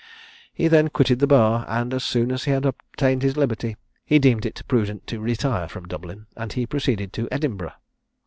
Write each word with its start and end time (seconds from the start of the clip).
He 0.51 0.67
then 0.67 0.87
quitted 0.87 1.19
the 1.19 1.27
bar, 1.27 1.63
and 1.69 1.93
as 1.93 2.03
soon 2.03 2.31
as 2.31 2.45
he 2.45 2.49
had 2.51 2.65
obtained 2.65 3.21
his 3.21 3.37
liberty, 3.37 3.77
he 4.03 4.17
deemed 4.17 4.47
it 4.47 4.63
prudent 4.67 5.05
to 5.05 5.19
retire 5.19 5.67
from 5.67 5.87
Dublin, 5.87 6.25
and 6.35 6.51
he 6.51 6.65
proceeded 6.65 7.13
to 7.13 7.27
Edinburgh. 7.31 7.73